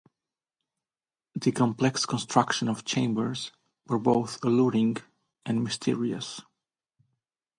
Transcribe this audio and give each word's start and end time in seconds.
The 1.35 1.51
complex 1.51 2.07
construction 2.07 2.67
of 2.69 2.83
chambers 2.85 3.51
were 3.85 3.99
both 3.99 4.43
alluring 4.43 4.97
and 5.45 5.63
mysterious. 5.63 6.41